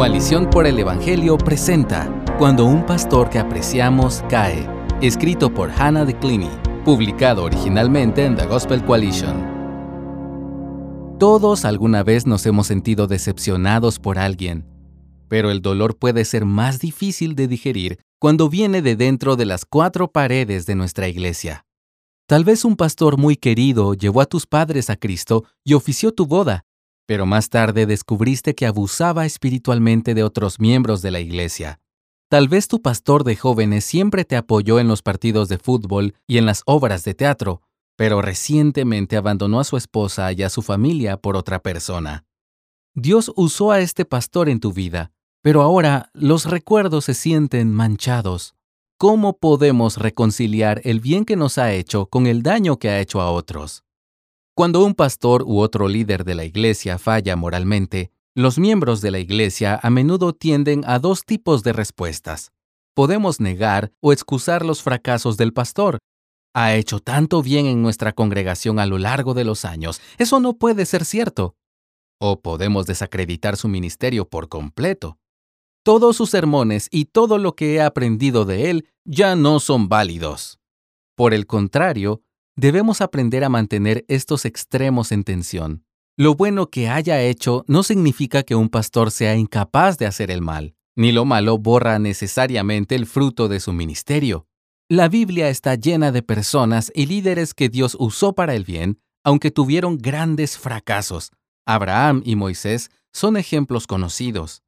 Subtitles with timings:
[0.00, 2.08] Coalición por el Evangelio presenta
[2.38, 4.66] Cuando un pastor que apreciamos cae,
[5.02, 6.48] escrito por Hannah DeClini,
[6.86, 9.44] publicado originalmente en The Gospel Coalition.
[11.18, 14.64] Todos alguna vez nos hemos sentido decepcionados por alguien,
[15.28, 19.66] pero el dolor puede ser más difícil de digerir cuando viene de dentro de las
[19.66, 21.66] cuatro paredes de nuestra iglesia.
[22.26, 26.24] Tal vez un pastor muy querido llevó a tus padres a Cristo y ofició tu
[26.24, 26.64] boda,
[27.10, 31.80] pero más tarde descubriste que abusaba espiritualmente de otros miembros de la iglesia.
[32.28, 36.38] Tal vez tu pastor de jóvenes siempre te apoyó en los partidos de fútbol y
[36.38, 37.62] en las obras de teatro,
[37.96, 42.26] pero recientemente abandonó a su esposa y a su familia por otra persona.
[42.94, 45.10] Dios usó a este pastor en tu vida,
[45.42, 48.54] pero ahora los recuerdos se sienten manchados.
[48.98, 53.20] ¿Cómo podemos reconciliar el bien que nos ha hecho con el daño que ha hecho
[53.20, 53.82] a otros?
[54.54, 59.18] Cuando un pastor u otro líder de la iglesia falla moralmente, los miembros de la
[59.18, 62.52] iglesia a menudo tienden a dos tipos de respuestas.
[62.94, 65.98] Podemos negar o excusar los fracasos del pastor.
[66.54, 70.00] Ha hecho tanto bien en nuestra congregación a lo largo de los años.
[70.18, 71.54] Eso no puede ser cierto.
[72.20, 75.18] O podemos desacreditar su ministerio por completo.
[75.84, 80.58] Todos sus sermones y todo lo que he aprendido de él ya no son válidos.
[81.16, 82.22] Por el contrario,
[82.56, 85.84] debemos aprender a mantener estos extremos en tensión.
[86.16, 90.42] Lo bueno que haya hecho no significa que un pastor sea incapaz de hacer el
[90.42, 94.46] mal, ni lo malo borra necesariamente el fruto de su ministerio.
[94.88, 99.50] La Biblia está llena de personas y líderes que Dios usó para el bien, aunque
[99.50, 101.30] tuvieron grandes fracasos.
[101.64, 104.62] Abraham y Moisés son ejemplos conocidos.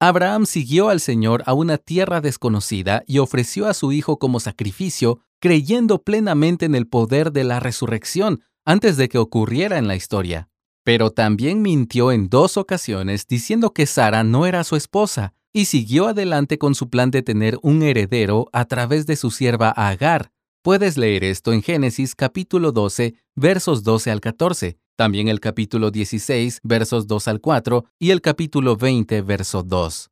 [0.00, 5.20] Abraham siguió al Señor a una tierra desconocida y ofreció a su hijo como sacrificio
[5.42, 10.48] creyendo plenamente en el poder de la resurrección antes de que ocurriera en la historia.
[10.84, 16.06] Pero también mintió en dos ocasiones diciendo que Sara no era su esposa y siguió
[16.06, 20.30] adelante con su plan de tener un heredero a través de su sierva Agar.
[20.62, 26.60] Puedes leer esto en Génesis capítulo 12, versos 12 al 14, también el capítulo 16,
[26.62, 30.11] versos 2 al 4 y el capítulo 20, verso 2.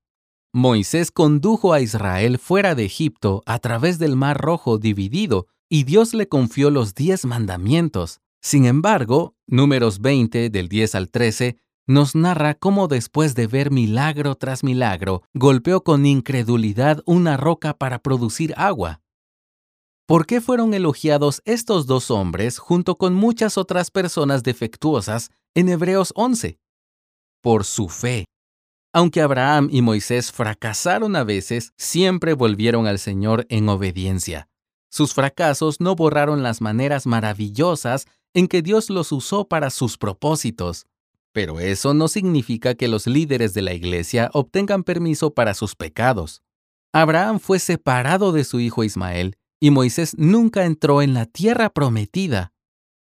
[0.53, 6.13] Moisés condujo a Israel fuera de Egipto a través del Mar Rojo dividido, y Dios
[6.13, 8.21] le confió los diez mandamientos.
[8.43, 11.57] Sin embargo, números 20 del 10 al 13
[11.87, 18.01] nos narra cómo después de ver milagro tras milagro, golpeó con incredulidad una roca para
[18.01, 19.03] producir agua.
[20.07, 26.13] ¿Por qué fueron elogiados estos dos hombres junto con muchas otras personas defectuosas en Hebreos
[26.17, 26.59] 11?
[27.41, 28.27] Por su fe.
[28.93, 34.49] Aunque Abraham y Moisés fracasaron a veces, siempre volvieron al Señor en obediencia.
[34.91, 40.87] Sus fracasos no borraron las maneras maravillosas en que Dios los usó para sus propósitos.
[41.33, 46.43] Pero eso no significa que los líderes de la iglesia obtengan permiso para sus pecados.
[46.93, 52.53] Abraham fue separado de su hijo Ismael y Moisés nunca entró en la tierra prometida.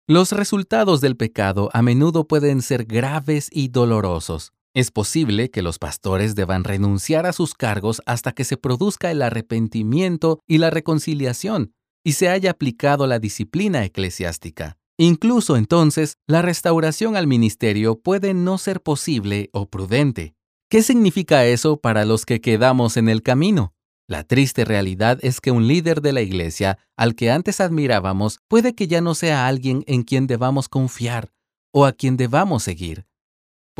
[0.07, 4.53] Los resultados del pecado a menudo pueden ser graves y dolorosos.
[4.72, 9.20] Es posible que los pastores deban renunciar a sus cargos hasta que se produzca el
[9.22, 11.72] arrepentimiento y la reconciliación
[12.04, 14.78] y se haya aplicado la disciplina eclesiástica.
[14.97, 20.34] Incluso entonces, la restauración al ministerio puede no ser posible o prudente.
[20.70, 23.75] ¿Qué significa eso para los que quedamos en el camino?
[24.06, 28.75] La triste realidad es que un líder de la iglesia, al que antes admirábamos, puede
[28.75, 31.32] que ya no sea alguien en quien debamos confiar
[31.72, 33.09] o a quien debamos seguir.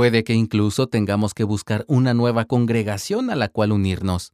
[0.00, 4.32] Puede que incluso tengamos que buscar una nueva congregación a la cual unirnos.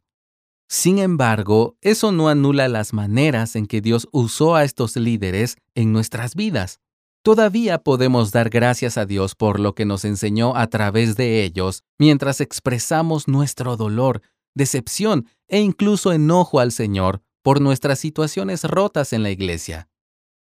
[0.69, 5.91] Sin embargo, eso no anula las maneras en que Dios usó a estos líderes en
[5.91, 6.79] nuestras vidas.
[7.21, 11.83] Todavía podemos dar gracias a Dios por lo que nos enseñó a través de ellos
[11.99, 14.21] mientras expresamos nuestro dolor,
[14.55, 19.89] decepción e incluso enojo al Señor por nuestras situaciones rotas en la iglesia.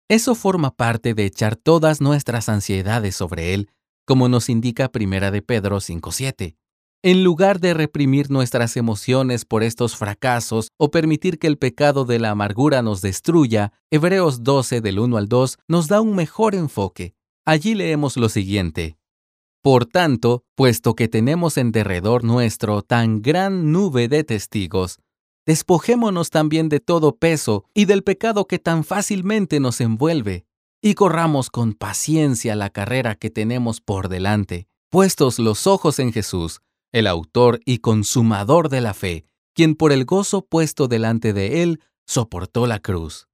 [0.09, 3.69] Eso forma parte de echar todas nuestras ansiedades sobre Él
[4.11, 6.57] como nos indica Primera de Pedro 5.7.
[7.01, 12.19] En lugar de reprimir nuestras emociones por estos fracasos o permitir que el pecado de
[12.19, 17.15] la amargura nos destruya, Hebreos 12 del 1 al 2 nos da un mejor enfoque.
[17.45, 18.97] Allí leemos lo siguiente.
[19.62, 25.00] Por tanto, puesto que tenemos en derredor nuestro tan gran nube de testigos,
[25.45, 30.44] despojémonos también de todo peso y del pecado que tan fácilmente nos envuelve
[30.81, 36.62] y corramos con paciencia la carrera que tenemos por delante, puestos los ojos en Jesús,
[36.92, 41.81] el autor y consumador de la fe, quien por el gozo puesto delante de él
[42.07, 43.28] soportó la cruz.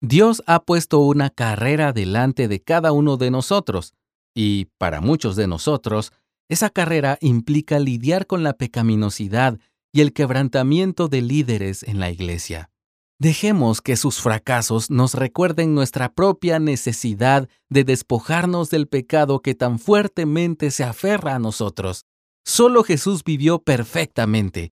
[0.00, 3.94] Dios ha puesto una carrera delante de cada uno de nosotros,
[4.34, 6.12] y, para muchos de nosotros,
[6.50, 9.58] Esa carrera implica lidiar con la pecaminosidad
[9.92, 12.70] y el quebrantamiento de líderes en la iglesia.
[13.20, 19.80] Dejemos que sus fracasos nos recuerden nuestra propia necesidad de despojarnos del pecado que tan
[19.80, 22.04] fuertemente se aferra a nosotros.
[22.44, 24.70] Solo Jesús vivió perfectamente.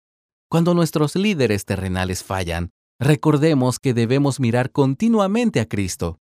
[0.48, 2.70] Cuando nuestros líderes terrenales fallan,
[3.00, 6.20] recordemos que debemos mirar continuamente a Cristo.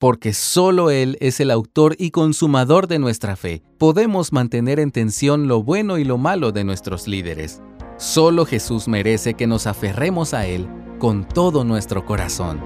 [0.00, 3.62] Porque solo Él es el autor y consumador de nuestra fe.
[3.78, 7.62] Podemos mantener en tensión lo bueno y lo malo de nuestros líderes.
[7.96, 10.68] Solo Jesús merece que nos aferremos a Él
[10.98, 12.60] con todo nuestro corazón.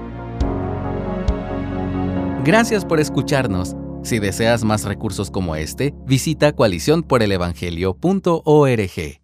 [2.43, 3.75] Gracias por escucharnos.
[4.01, 9.18] Si deseas más recursos como este, visita coaliciónporelevangelio.org.